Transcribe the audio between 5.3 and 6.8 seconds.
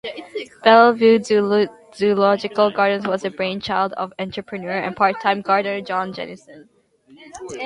gardener John Jennison.